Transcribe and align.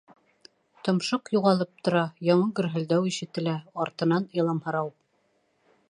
Томшоҡ 0.87 1.29
юғалып 1.35 1.83
тора, 1.89 2.01
яңы 2.29 2.49
гөрһөлдәү 2.61 3.07
ишетелә, 3.13 3.55
артынан— 3.87 4.27
иламһырау. 4.41 4.95